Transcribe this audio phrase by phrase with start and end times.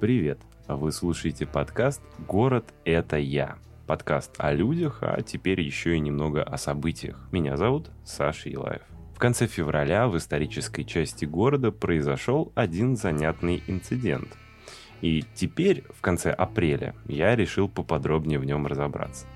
[0.00, 0.38] Привет!
[0.66, 3.58] Вы слушаете подкаст «Город– это я».
[3.86, 7.28] Подкаст о людях, а теперь еще и немного о событиях.
[7.32, 8.80] Меня зовут Саша Елаев.
[9.14, 14.38] В конце февраля в исторической части города произошел один занятный инцидент.
[15.02, 19.26] И теперь, в конце апреля, я решил поподробнее в нем разобраться.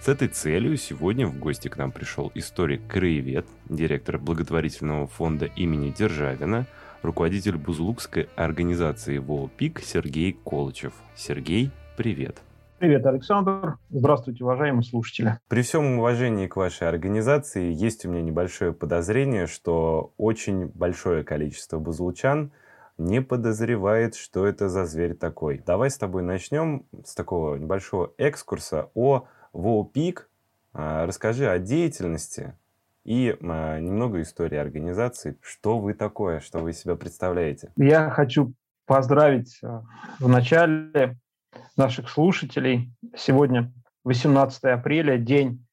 [0.00, 6.66] С этой целью сегодня в гости к нам пришел историк-краевед, директор благотворительного фонда имени Державина–
[7.04, 10.94] руководитель Бузулукской организации ВОПИК Сергей Колычев.
[11.14, 12.38] Сергей, привет.
[12.78, 13.78] Привет, Александр.
[13.90, 15.38] Здравствуйте, уважаемые слушатели.
[15.48, 21.78] При всем уважении к вашей организации есть у меня небольшое подозрение, что очень большое количество
[21.78, 22.52] бузулчан
[22.96, 25.62] не подозревает, что это за зверь такой.
[25.64, 30.28] Давай с тобой начнем с такого небольшого экскурса о ВОПИК.
[30.72, 32.54] А, расскажи о деятельности
[33.04, 35.36] и э, немного истории организации.
[35.40, 37.70] Что вы такое, что вы себя представляете?
[37.76, 38.54] Я хочу
[38.86, 39.82] поздравить э,
[40.18, 41.16] в начале
[41.76, 42.92] наших слушателей.
[43.16, 43.72] Сегодня
[44.04, 45.64] 18 апреля, день,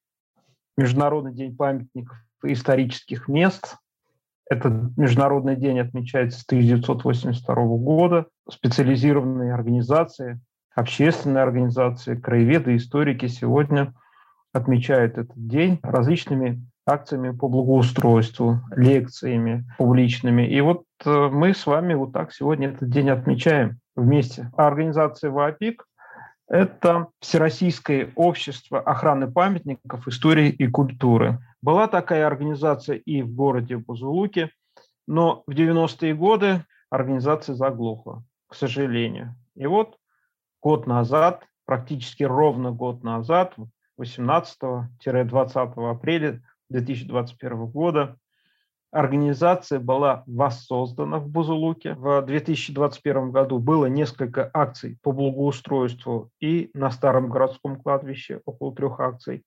[0.78, 3.78] Международный день памятников и исторических мест.
[4.50, 8.28] Этот международный день отмечается с 1982 года.
[8.50, 10.42] Специализированные организации,
[10.76, 13.94] общественные организации, краеведы, историки сегодня
[14.52, 20.48] отмечают этот день различными акциями по благоустройству, лекциями публичными.
[20.48, 24.52] И вот э, мы с вами вот так сегодня этот день отмечаем вместе.
[24.58, 25.86] А организация ВАПИК–
[26.48, 31.40] это Всероссийское общество охраны памятников истории и культуры.
[31.62, 34.50] Была такая организация и в городе Бузулуке,
[35.08, 39.36] но в 90-е годы организация заглохла, к сожалению.
[39.56, 39.98] И вот
[40.62, 43.56] год назад, практически ровно год назад,
[44.00, 48.18] 18-20 апреля 2021 года.
[48.92, 51.94] Организация была воссоздана в Бузулуке.
[51.94, 59.00] В 2021 году было несколько акций по благоустройству и на Старом городском кладбище, около трех
[59.00, 59.46] акций.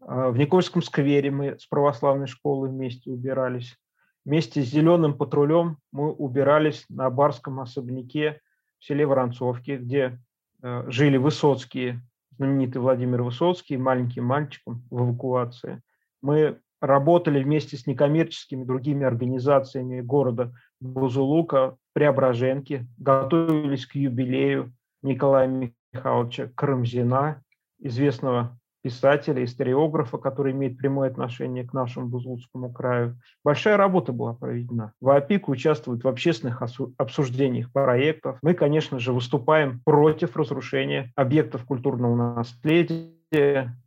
[0.00, 3.76] А, в Никольском сквере мы с православной школой вместе убирались.
[4.24, 8.40] Вместе с зеленым патрулем мы убирались на барском особняке
[8.78, 10.20] в селе Воронцовке, где
[10.62, 12.02] э, жили Высоцкие,
[12.36, 15.80] знаменитый Владимир Высоцкий, маленьким мальчиком в эвакуации.
[16.26, 24.72] Мы работали вместе с некоммерческими другими организациями города Бузулука в Преображенке, готовились к юбилею
[25.02, 27.44] Николая Михайловича Крымзина,
[27.78, 33.20] известного писателя, историографа, который имеет прямое отношение к нашему Бузулукскому краю.
[33.44, 34.94] Большая работа была проведена.
[35.00, 36.60] ВАПИК участвует в общественных
[36.98, 38.38] обсуждениях проектов.
[38.42, 43.15] Мы, конечно же, выступаем против разрушения объектов культурного наследия,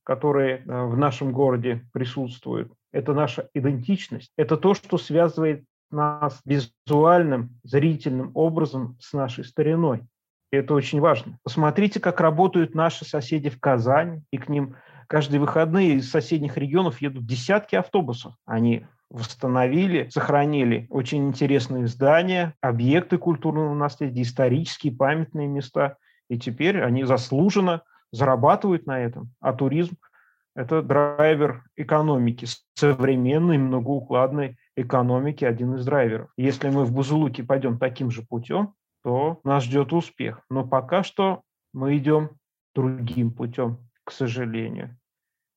[0.04, 2.72] которые э, в нашем городе присутствуют.
[2.92, 4.32] Это наша идентичность.
[4.38, 10.04] Это то, что связывает нас визуальным, зрительным образом с нашей стариной.
[10.52, 11.38] И это очень важно.
[11.44, 14.76] Посмотрите, как работают наши соседи в Казани, и к ним
[15.08, 18.34] каждые выходные из соседних регионов едут десятки автобусов.
[18.46, 25.98] Они восстановили, сохранили очень интересные здания, объекты культурного наследия, исторические памятные места.
[26.30, 29.96] И теперь они заслуженно зарабатывают на этом, а туризм–
[30.56, 36.32] это драйвер экономики, современной многоукладной экономики, один из драйверов.
[36.38, 40.42] Если мы в Бузулуке пойдем таким же путем, то нас ждет успех.
[40.50, 41.44] Но пока что
[41.74, 42.32] мы идем
[42.76, 44.98] другим путем, к сожалению.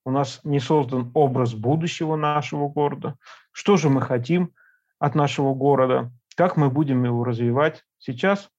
[0.04, 3.16] У нас не создан образ будущего нашего города.
[3.52, 4.52] Что же мы хотим
[4.98, 6.10] от нашего города?
[6.36, 7.84] Как мы будем его развивать?
[7.98, 8.50] Сейчас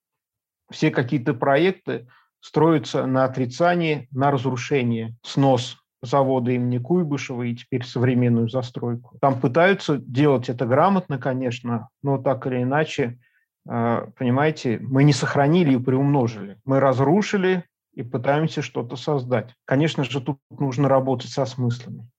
[0.71, 2.07] все какие-то проекты
[2.43, 9.17] строится на отрицании, на разрушении, снос завода имени Куйбышева и теперь современную застройку.
[9.21, 13.17] Там пытаются делать это грамотно, конечно, но так или иначе,
[13.65, 16.59] а, понимаете, мы не сохранили и приумножили.
[16.65, 19.55] Мы разрушили и пытаемся что-то создать.
[19.63, 22.09] Конечно же, тут нужно работать со смыслами.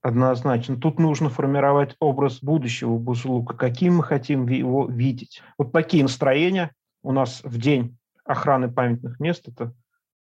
[0.00, 0.76] Однозначно.
[0.76, 5.42] Тут нужно формировать образ будущего Бузулука, каким мы хотим его видеть.
[5.58, 6.72] Вот такие настроения
[7.02, 7.97] у нас в день
[8.28, 9.48] охраны памятных мест.
[9.48, 9.72] Это,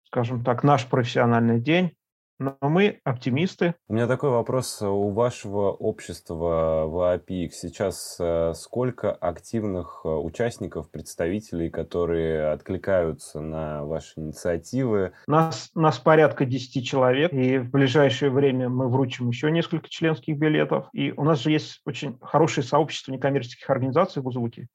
[0.05, 1.93] скажем так, наш профессиональный день.
[2.39, 3.77] Но мы оптимисты.
[3.87, 4.83] У меня такой вопрос.
[4.83, 13.85] У вашего общества в АПИК сейчас э, сколько активных э, участников, представителей, которые откликаются на
[13.85, 15.13] ваши инициативы?
[15.29, 20.89] Нас, нас порядка 10 человек, и в ближайшее время мы вручим еще несколько членских билетов.
[20.93, 24.67] И у нас же есть очень хорошее сообщество некоммерческих организаций в Бузулуке.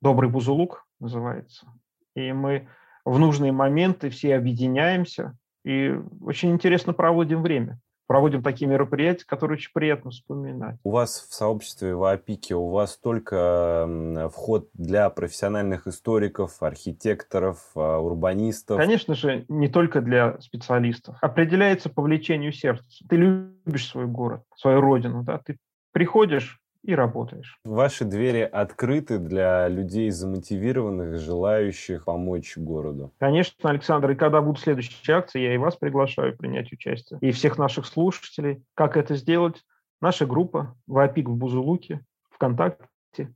[0.00, 1.66] «Добрый Бузулук» называется
[2.14, 2.68] и мы
[3.04, 7.78] в нужные моменты все объединяемся и очень интересно проводим время.
[8.06, 10.78] проводим такие мероприятия, которые очень приятно вспоминать.
[10.82, 17.98] У вас в сообществе в АПИКе у вас только вход для профессиональных историков, архитекторов, а,
[17.98, 18.78] урбанистов?
[18.78, 21.18] Конечно же, не только для специалистов.
[21.20, 22.84] Определяется по влечению сердца.
[23.08, 25.58] Ты любишь свой город, свою родину, да, ты
[25.92, 27.58] приходишь и работаешь.
[27.64, 33.12] Ваши двери открыты для людей замотивированных, желающих помочь городу.
[33.18, 37.58] Конечно, Александр, и когда будут следующие акции, я и вас приглашаю принять участие, и всех
[37.58, 38.62] наших слушателей.
[38.74, 39.62] Как это сделать?
[40.00, 42.00] Наша группа «Вапик в Бузулуке»
[42.30, 42.88] ВКонтакте.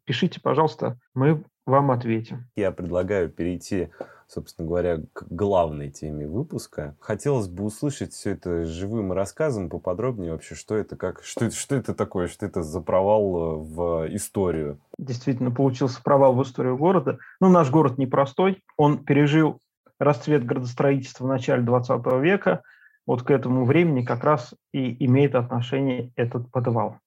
[0.04, 2.46] Пишите, пожалуйста, мы вам ответим.
[2.56, 3.90] Я предлагаю перейти
[4.28, 6.96] собственно говоря, к главной теме выпуска.
[7.00, 11.94] Хотелось бы услышать все это живым рассказом поподробнее вообще, что это, как, что что это
[11.94, 14.78] такое, что это за провал э, в историю.
[14.98, 17.18] Действительно, получился провал в историю города.
[17.40, 18.62] Ну, наш город непростой.
[18.76, 19.60] Он пережил
[19.98, 22.62] расцвет градостроительства в начале 20 века.
[23.06, 26.98] Вот к этому времени как раз и имеет отношение этот подвал.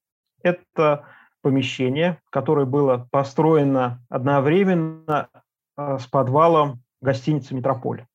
[0.42, 1.04] Это
[1.42, 5.28] помещение, которое было построено одновременно
[5.76, 8.06] э, с подвалом гостиница «Метрополь»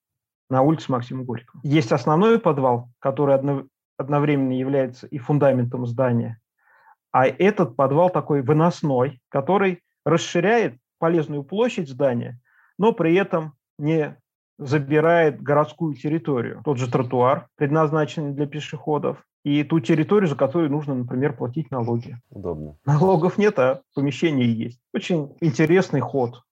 [0.50, 1.62] на улице Максима Горького.
[1.64, 3.36] Есть основной подвал, который
[3.98, 6.40] одновременно является и фундаментом здания,
[7.12, 12.40] а этот подвал такой выносной, который расширяет полезную площадь здания,
[12.78, 14.18] но при этом не
[14.58, 16.62] забирает городскую территорию.
[16.66, 22.18] Тот же тротуар, предназначенный для пешеходов, и ту территорию, за которую нужно, например, платить налоги.
[22.30, 22.78] Удобно.
[22.86, 24.80] Налогов нет, а помещение есть.
[24.94, 26.44] Очень интересный ход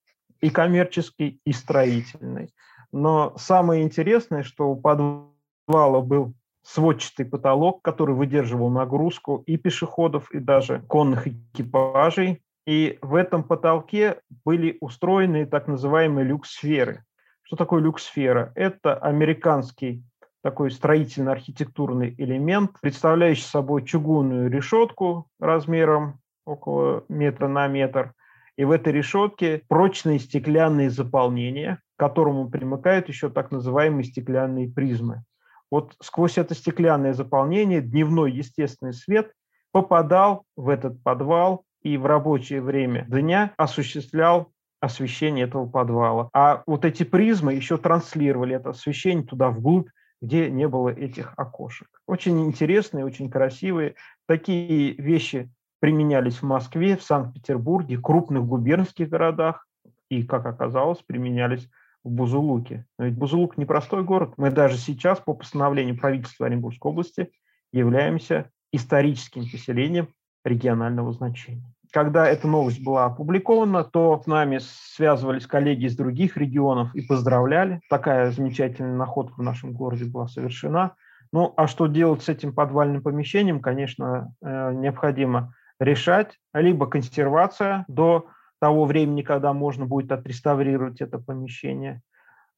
[0.42, 2.54] и коммерческий, и строительный.
[2.92, 6.34] Но самое интересное, что у подвала был
[6.64, 12.42] сводчатый потолок, который выдерживал нагрузку и пешеходов, и даже конных экипажей.
[12.68, 17.04] И в этом потолке были устроены так называемые люксферы.
[17.42, 18.52] Что такое люксфера?
[18.56, 20.04] Это американский
[20.44, 28.14] такой строительно-архитектурный элемент, представляющий собой чугунную решетку размером около метра на метр,
[28.62, 35.24] и в этой решетке прочные стеклянные заполнения, к которому примыкают еще так называемые стеклянные призмы.
[35.72, 39.32] Вот сквозь это стеклянное заполнение дневной естественный свет
[39.72, 46.30] попадал в этот подвал и в рабочее время дня осуществлял освещение этого подвала.
[46.32, 49.90] А вот эти призмы еще транслировали это освещение туда вглубь,
[50.22, 51.88] где не было этих окошек.
[52.06, 53.96] Очень интересные, очень красивые.
[54.28, 55.50] Такие вещи
[55.82, 59.68] применялись в Москве, в Санкт-Петербурге, крупных губернских городах
[60.10, 61.68] и, как оказалось, применялись
[62.04, 62.86] в Бузулуке.
[63.00, 64.36] Но ведь Бузулук непростой город.
[64.38, 67.32] Мы даже сейчас по постановлению правительства Оренбургской области
[67.74, 70.10] являемся историческим поселением
[70.46, 71.66] регионального значения.
[71.92, 77.82] Когда эта новость была опубликована, то с нами связывались коллеги из других регионов и поздравляли.
[77.90, 80.94] Такая замечательная находка в нашем городе была совершена.
[81.34, 88.28] Ну, а что делать с этим подвальным помещением, конечно, э, необходимо решать либо консервация до
[88.60, 92.02] того времени, когда можно будет отреставрировать это помещение,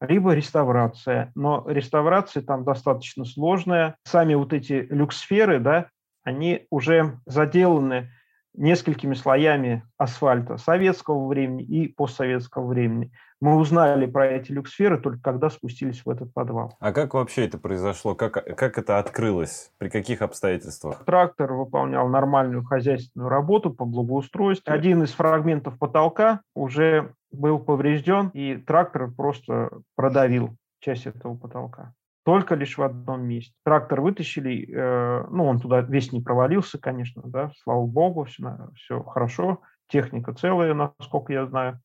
[0.02, 1.32] либо реставрация.
[1.34, 3.96] Но реставрация там достаточно сложная.
[4.04, 5.88] Сами вот эти люксферы, да,
[6.24, 8.12] они уже заделаны
[8.54, 13.12] несколькими слоями асфальта советского времени и постсоветского времени.
[13.44, 16.78] Мы узнали про эти люксферы только когда спустились в этот подвал.
[16.80, 18.16] А как вообще это произошло?
[18.16, 19.74] Как, как это открылось?
[19.80, 21.04] При каких обстоятельствах?
[21.04, 24.72] Трактор выполнял нормальную хозяйственную работу по благоустройству.
[24.72, 32.56] Один из фрагментов потолка уже был поврежден, и трактор просто продавил часть этого потолка только
[32.56, 33.54] лишь в одном месте.
[33.66, 39.04] Трактор вытащили, э, ну, он туда весь не провалился, конечно, да, слава богу, все, все
[39.04, 39.60] хорошо,
[39.90, 41.82] техника целая, насколько я знаю.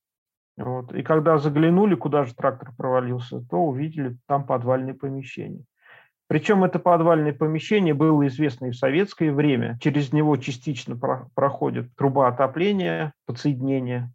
[0.59, 0.93] Вот.
[0.93, 5.63] И когда заглянули, куда же трактор провалился, то увидели там подвальное помещение.
[6.27, 9.79] Причем это подвальное помещение было известно и в советское время.
[9.81, 10.99] Через него частично
[11.35, 14.13] проходит труба отопления, подсоединения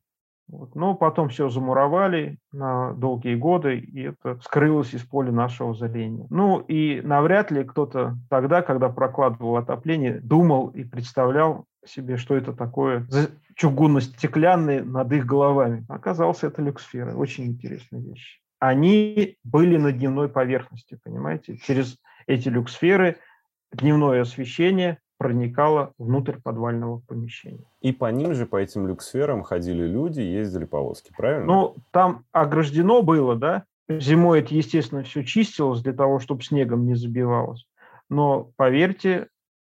[0.48, 0.76] вот.
[0.76, 6.28] Но потом все замуровали на долгие годы, и это скрылось из поля нашего зрения.
[6.30, 12.54] Ну и навряд ли кто-то тогда, когда прокладывал отопление, думал и представлял себе, что это
[12.54, 13.08] такое
[13.56, 15.86] чугунно-стеклянные над их головами.
[15.88, 17.16] Оказалось, это люксфера.
[17.16, 18.40] Очень интересная вещь.
[18.60, 21.58] Они были на дневной поверхности, понимаете?
[21.58, 21.98] Через
[22.28, 23.18] эти люксферы
[23.74, 27.64] дневное освещение проникала внутрь подвального помещения.
[27.82, 31.46] И по ним же, по этим люксферам ходили люди, ездили повозки, правильно?
[31.46, 33.64] Ну, там ограждено было, да.
[33.88, 37.66] Зимой это, естественно, все чистилось для того, чтобы снегом не забивалось.
[38.10, 39.28] Но, поверьте,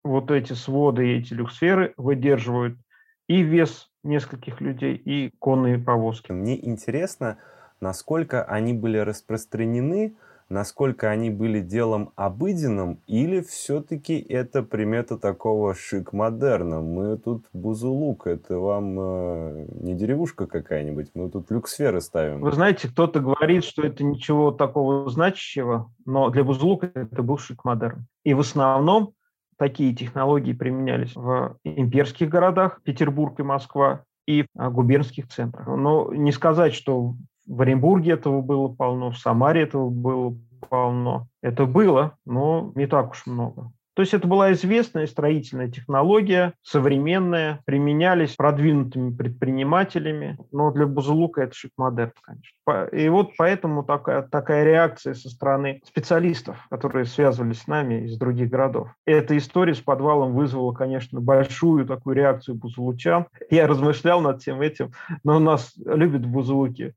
[0.04, 2.78] вот эти своды и эти люксферы выдерживают
[3.26, 6.32] и вес нескольких людей, и конные повозки.
[6.32, 7.38] Мне интересно,
[7.80, 10.14] насколько они были распространены
[10.48, 16.80] насколько они были делом обыденным, или все-таки это примета такого шик-модерна?
[16.80, 22.40] Мы тут Бузулук, это вам э, не деревушка какая-нибудь, мы тут люксферы ставим.
[22.40, 28.06] Вы знаете, кто-то говорит, что это ничего такого значащего, но для Бузулука это был шик-модерн.
[28.24, 29.12] И в основном
[29.58, 35.66] такие технологии применялись в имперских городах, Петербург и Москва, и в губернских центрах.
[35.66, 37.14] Но не сказать, что
[37.48, 40.36] в Оренбурге этого было полно, в Самаре этого было
[40.68, 41.26] полно.
[41.42, 43.72] Это было, но не так уж много.
[43.98, 51.54] То есть это была известная строительная технология, современная, применялись продвинутыми предпринимателями, но для Бузулука это
[51.56, 52.96] шик-модерн, конечно.
[52.96, 58.50] И вот поэтому такая, такая реакция со стороны специалистов, которые связывались с нами из других
[58.50, 58.90] городов.
[59.04, 63.26] Эта история с подвалом вызвала, конечно, большую такую реакцию бузулучан.
[63.50, 64.92] Я размышлял над всем этим,
[65.24, 66.94] но нас любят бузулуки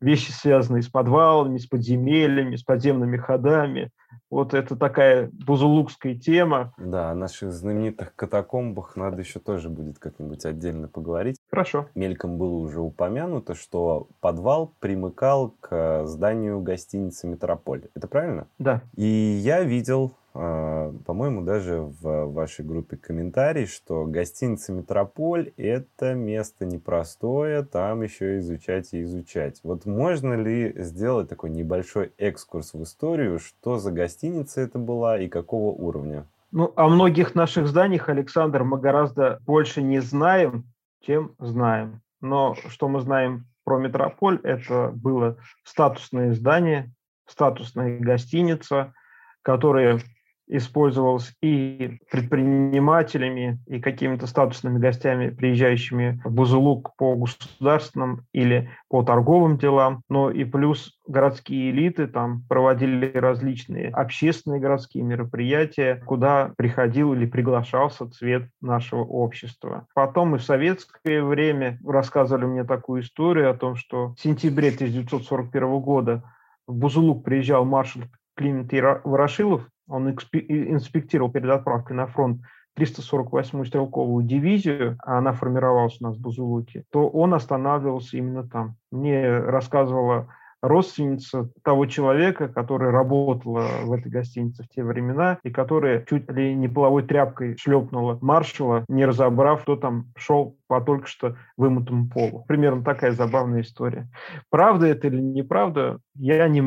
[0.00, 3.90] вещи, связанные с подвалами, с подземельями, с подземными ходами.
[4.30, 6.72] Вот это такая бузулукская тема.
[6.78, 11.36] Да, о наших знаменитых катакомбах надо еще тоже будет как-нибудь отдельно поговорить.
[11.50, 11.88] Хорошо.
[11.94, 17.88] Мельком было уже упомянуто, что подвал примыкал к зданию гостиницы «Метрополь».
[17.94, 18.46] Это правильно?
[18.58, 18.82] Да.
[18.96, 27.62] И я видел по-моему, даже в вашей группе комментарий, что гостиница «Метрополь»— это место непростое,
[27.62, 29.60] там еще изучать и изучать.
[29.62, 35.28] Вот можно ли сделать такой небольшой экскурс в историю, что за гостиница это была и
[35.28, 36.26] какого уровня?
[36.50, 40.64] Ну, о многих наших зданиях, Александр, мы гораздо больше не знаем,
[41.00, 42.00] чем знаем.
[42.20, 46.90] Но что мы знаем про «Метрополь», это было статусное здание,
[47.26, 48.94] статусная гостиница,
[49.42, 50.00] которая
[50.48, 59.58] использовалась и предпринимателями, и какими-то статусными гостями, приезжающими в Бузулук по государственным или по торговым
[59.58, 67.26] делам, но и плюс городские элиты там проводили различные общественные городские мероприятия, куда приходил или
[67.26, 69.86] приглашался цвет нашего общества.
[69.94, 75.80] Потом и в советское время рассказывали мне такую историю о том, что в сентябре 1941
[75.80, 76.22] года
[76.66, 78.02] в Бузулук приезжал маршал
[78.34, 78.72] Климент
[79.04, 82.40] Ворошилов, он инспектировал перед отправкой на фронт
[82.78, 88.76] 348-ю стрелковую дивизию, а она формировалась у нас в Бузулуке, то он останавливался именно там.
[88.90, 96.04] Мне рассказывала родственница того человека, который работала в этой гостинице в те времена и которая
[96.08, 101.36] чуть ли не половой тряпкой шлепнула маршала, не разобрав, кто там шел по только что
[101.56, 102.44] вымытому полу.
[102.46, 104.08] Примерно такая забавная история.
[104.48, 106.62] Правда это или неправда, я не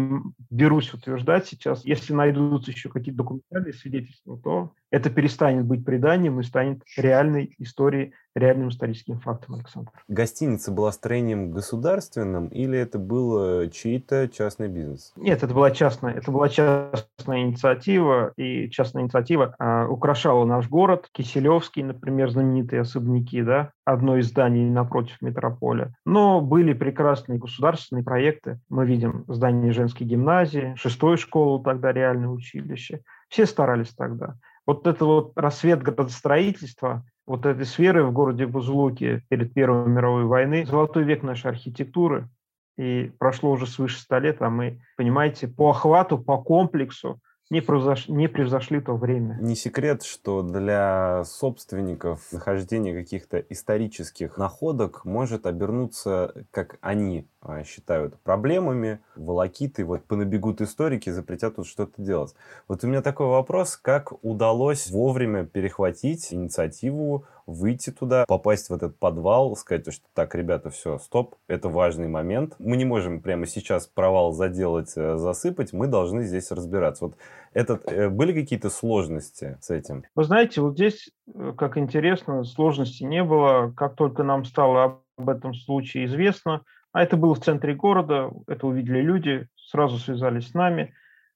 [0.49, 1.83] берусь утверждать сейчас.
[1.85, 8.13] Если найдутся еще какие-то документальные свидетельства, то это перестанет быть преданием и станет реальной историей,
[8.33, 9.91] реальным историческим фактом, Александр.
[10.07, 15.11] Гостиница была строением государственным или это был чей-то частный бизнес?
[15.17, 21.09] Нет, это была частная, это была частная инициатива, и частная инициатива э, украшала наш город.
[21.11, 25.93] Киселевский, например, знаменитые особняки, да, одно из зданий напротив метрополя.
[26.05, 28.61] Но были прекрасные государственные проекты.
[28.69, 33.01] Мы видим здание женской гимназии, шестой школы тогда реальное училище.
[33.27, 34.35] Все старались тогда.
[34.65, 40.65] Вот это вот рассвет градостроительства, вот этой сферы в городе Бузулуке перед Первой мировой войной,
[40.65, 42.29] золотой век нашей архитектуры,
[42.77, 47.19] и прошло уже свыше ста лет, а мы, понимаете, по охвату, по комплексу
[47.49, 48.07] не, превзош...
[48.07, 49.37] не превзошли то время.
[49.41, 57.27] Не секрет, что для собственников нахождение каких-то исторических находок может обернуться, как они
[57.65, 62.35] считают, проблемами, волокиты, вот понабегут историки, запретят тут что-то делать.
[62.67, 68.97] Вот у меня такой вопрос, как удалось вовремя перехватить инициативу выйти туда, попасть в этот
[68.97, 72.55] подвал, сказать, что так, ребята, все, стоп, это важный момент.
[72.59, 77.05] Мы не можем прямо сейчас провал заделать, э, засыпать, мы должны здесь разбираться.
[77.05, 77.17] Вот
[77.53, 80.03] этот, э, были какие-то сложности с этим?
[80.15, 83.71] Вы знаете, вот здесь, э, как интересно, сложностей не было.
[83.77, 86.63] Как только нам стало об этом случае известно,
[86.95, 90.93] а это было в центре города, это увидели люди, сразу связались с нами.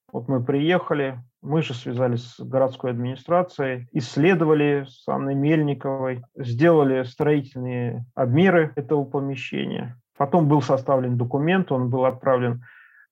[0.10, 8.06] Вот мы приехали, мы же связались с городской администрацией, исследовали с Анной Мельниковой, сделали строительные
[8.16, 9.98] обмеры этого помещения.
[10.18, 12.64] Потом был составлен документ, он был отправлен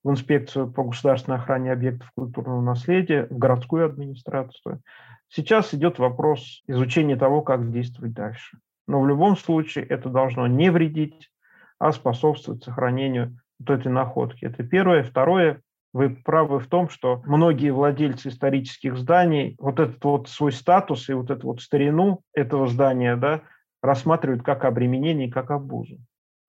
[0.05, 4.79] в инспекцию по государственной охране объектов культурного наследия, в городскую администрацию.
[5.27, 8.57] Сейчас идет вопрос изучения того, как действовать дальше.
[8.87, 11.29] Но в любом случае это должно не вредить,
[11.79, 14.45] а способствовать сохранению вот этой находки.
[14.45, 15.03] Это первое.
[15.03, 15.61] Второе,
[15.93, 21.13] вы правы в том, что многие владельцы исторических зданий вот этот вот свой статус и
[21.13, 23.41] вот эту вот старину этого здания да,
[23.81, 25.97] рассматривают как обременение, как обузу.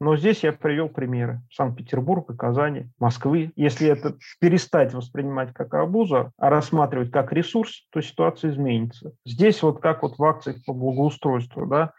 [0.01, 3.53] Но здесь я привел примеры Санкт-Петербурга, Казани, Москвы.
[3.57, 9.13] Если это перестать воспринимать как обузу, а рассматривать как ресурс, то ситуация изменится.
[9.25, 11.95] Здесь вот как вот в акциях по благоустройству, да,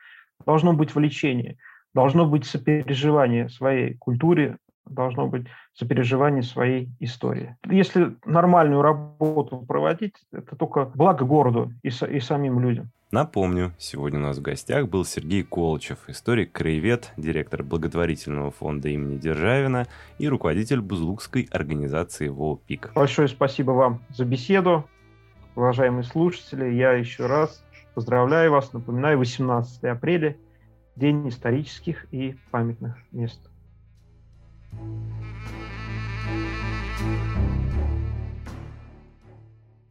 [0.46, 1.58] должно быть влечение,
[1.94, 7.56] должно быть сопереживание своей культуре, должно быть сопереживание своей истории.
[7.70, 12.90] Если нормальную работу проводить, это только благо городу и, и самим людям.
[13.12, 19.88] Напомню, сегодня у нас в гостях был Сергей Колчев, историк-краевед, директор благотворительного фонда имени Державина
[20.20, 22.92] и руководитель Бузлукской организации ВОПИК.
[22.94, 24.88] Большое спасибо вам за беседу,
[25.56, 26.72] уважаемые слушатели.
[26.72, 27.64] Я еще раз
[27.96, 28.74] поздравляю вас.
[28.74, 30.36] Напоминаю, 18 апреля–
[31.00, 33.40] День исторических и памятных мест.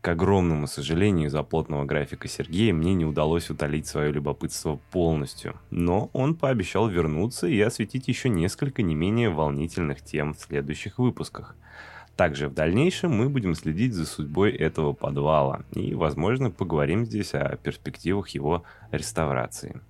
[0.03, 6.11] К огромному сожалению, из-за плотного графика Сергея мне не удалось утолить свое любопытство полностью, но
[6.13, 11.57] он пообещал вернуться и осветить еще несколько не менее волнительных тем в следующих выпусках.
[12.17, 17.57] Также в дальнейшем мы будем следить за судьбой этого подвала и, возможно, поговорим здесь о
[17.57, 19.81] перспективах его реставрации.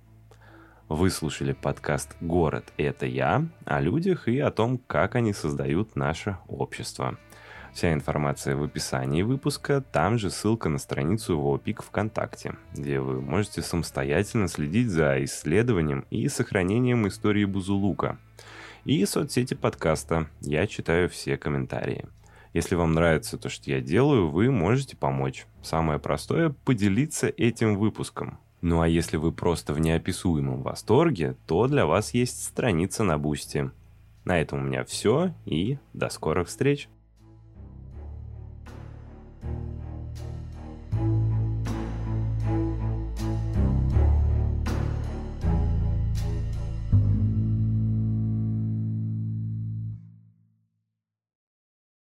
[0.89, 6.37] Вы слушали подкаст «Город– это я» о людях и о том, как они создают наше
[6.47, 7.15] общество.
[7.75, 13.61] Вся информация в описании выпуска, там же ссылка на страницу ВОПИК ВКонтакте, где вы можете
[13.61, 18.17] самостоятельно следить за исследованием и сохранением истории Бузулука.
[18.83, 22.07] И соцсети подкаста, я читаю все комментарии.
[22.53, 25.45] Если вам нравится то, что я делаю, вы можете помочь.
[25.61, 28.39] Самое простое– поделиться этим выпуском.
[28.61, 33.71] Ну а если вы просто в неописуемом восторге, то для вас есть страница на Бусти.
[34.25, 36.89] На этом у меня все и до скорых встреч!